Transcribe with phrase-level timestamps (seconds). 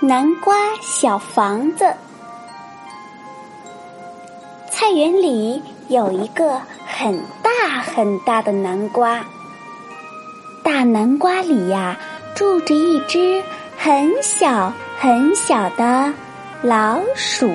[0.00, 1.94] 南瓜小房子，
[4.68, 9.24] 菜园里有一个很大很大的南瓜。
[10.62, 11.96] 大南瓜里呀，
[12.34, 13.42] 住着一只
[13.78, 16.12] 很小很小的
[16.60, 17.50] 老鼠。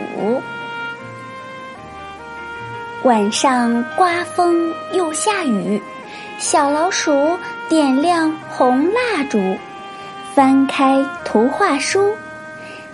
[3.04, 5.80] 晚上刮风又下雨，
[6.40, 9.38] 小老鼠点亮红蜡烛，
[10.34, 12.16] 翻开图画书。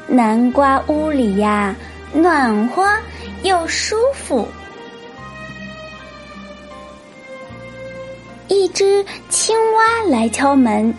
[0.08, 1.76] 南瓜屋里呀，
[2.14, 2.88] 暖和
[3.44, 4.48] 又舒服。
[8.48, 10.94] 一只青蛙来敲门，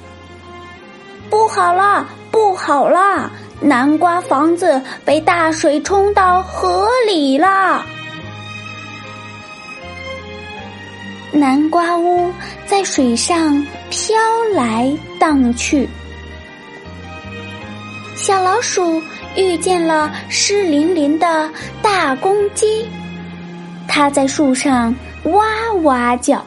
[1.30, 3.30] 不好了，不好了！
[3.60, 7.82] 南瓜房子被大水冲到河里了。
[11.32, 12.30] 南瓜屋
[12.66, 14.14] 在水上飘
[14.54, 15.88] 来荡去。
[18.26, 19.00] 小老鼠
[19.36, 21.48] 遇见了湿淋淋的
[21.80, 22.84] 大公鸡，
[23.86, 24.92] 它在树上
[25.26, 25.44] 哇
[25.84, 26.44] 哇叫：“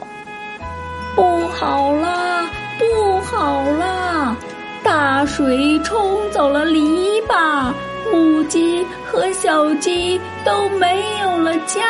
[1.16, 2.46] 不好啦，
[2.78, 4.36] 不好啦！
[4.82, 7.72] 大水冲走了篱笆，
[8.12, 11.80] 母鸡和小鸡都没有了家。”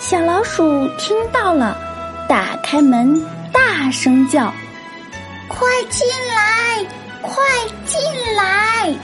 [0.00, 1.76] 小老鼠听到了，
[2.26, 3.22] 打开门，
[3.52, 4.50] 大声叫。
[5.50, 6.86] 快进来！
[7.20, 7.42] 快
[7.84, 8.00] 进
[8.36, 8.94] 来！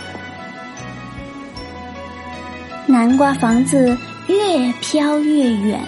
[2.87, 3.99] 南瓜房子
[4.29, 5.85] 越飘越远，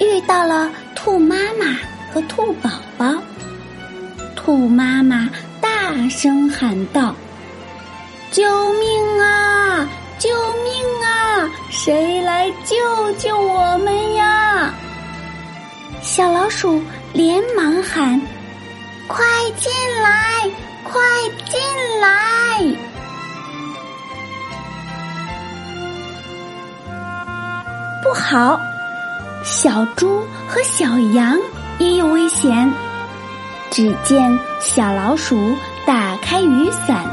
[0.00, 1.76] 遇到了兔妈妈
[2.10, 3.14] 和兔宝宝。
[4.34, 5.28] 兔妈妈
[5.60, 5.68] 大
[6.08, 7.14] 声喊道
[8.32, 9.86] ：“救命啊！
[10.18, 10.30] 救
[10.64, 10.72] 命
[11.04, 11.50] 啊！
[11.70, 14.72] 谁来救救我们呀？”
[16.00, 18.18] 小老鼠连忙喊。
[19.08, 19.24] 快
[19.56, 20.50] 进来！
[20.84, 21.00] 快
[21.50, 21.58] 进
[21.98, 22.62] 来！
[28.02, 28.60] 不好，
[29.42, 31.38] 小猪和小羊
[31.78, 32.70] 也有危险。
[33.70, 37.06] 只见小老鼠打开雨伞，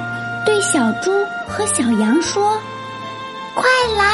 [0.45, 1.11] 对小猪
[1.47, 2.59] 和小羊说
[3.55, 3.65] ：“快
[3.97, 4.05] 来，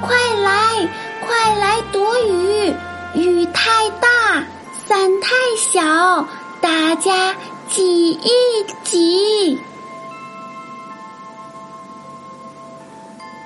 [0.00, 0.88] 快来，
[1.20, 2.74] 快来躲雨！
[3.14, 4.08] 雨太大，
[4.86, 6.26] 伞太小。”
[6.60, 7.34] 大家
[7.68, 8.30] 挤一
[8.84, 9.58] 挤。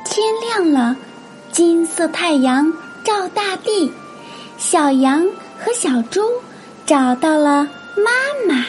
[0.04, 0.96] 天亮了，
[1.52, 2.72] 金色太阳
[3.04, 3.92] 照大地，
[4.58, 5.26] 小羊
[5.58, 6.22] 和小猪
[6.86, 8.10] 找到了妈
[8.46, 8.64] 妈，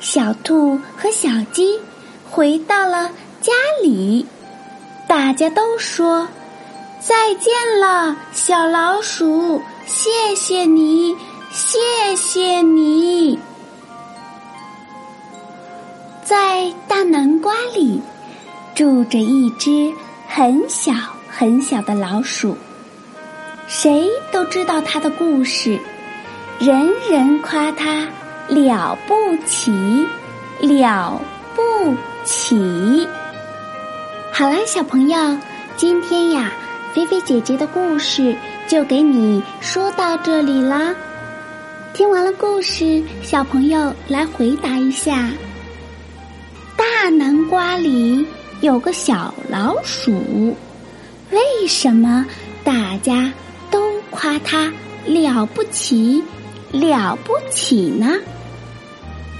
[0.00, 1.78] 小兔和小鸡
[2.30, 3.10] 回到了
[3.40, 3.52] 家
[3.82, 4.26] 里。
[5.08, 6.26] 大家都说
[7.00, 11.14] 再见了，小老鼠，谢谢你，
[11.50, 11.78] 谢
[12.16, 13.31] 谢你。
[17.04, 18.00] 南瓜里
[18.74, 19.92] 住着一只
[20.28, 20.92] 很小
[21.28, 22.56] 很小的老鼠，
[23.66, 25.78] 谁都知道它的故事，
[26.58, 28.08] 人人夸它
[28.48, 29.14] 了不
[29.46, 30.06] 起，
[30.60, 31.20] 了
[31.54, 31.62] 不
[32.24, 33.06] 起。
[34.32, 35.38] 好啦，小朋友，
[35.76, 36.52] 今天呀，
[36.94, 38.34] 菲菲姐姐的故事
[38.66, 40.94] 就给你说到这里啦。
[41.92, 45.28] 听完了故事，小朋友来回答一下。
[47.02, 48.24] 大南瓜里
[48.60, 50.56] 有个小老鼠，
[51.32, 52.24] 为什么
[52.62, 53.32] 大家
[53.72, 54.72] 都夸它
[55.04, 56.22] 了不起、
[56.70, 58.06] 了不起呢？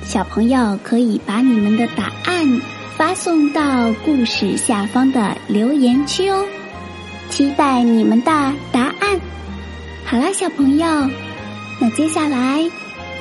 [0.05, 2.61] 小朋友可以把你们的答案
[2.97, 6.44] 发送到故事下方的留言区哦，
[7.31, 9.20] 期待你们的答案。
[10.05, 11.08] 好啦，小朋友，
[11.79, 12.69] 那接下来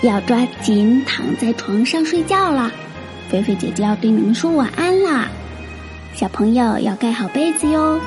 [0.02, 2.72] 要抓紧躺在床上睡觉了。
[3.32, 5.30] 菲菲姐姐要对你们说晚安啦，
[6.14, 7.98] 小朋友要盖好被子哟，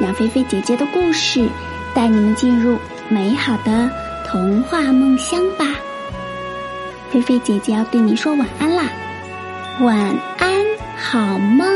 [0.00, 1.48] 让菲菲姐姐的故事
[1.92, 2.78] 带你们进入
[3.08, 3.90] 美好的
[4.28, 5.66] 童话梦乡吧。
[7.10, 8.84] 菲菲姐姐要对你说晚安啦，
[9.80, 9.96] 晚
[10.38, 10.64] 安，
[10.96, 11.66] 好梦。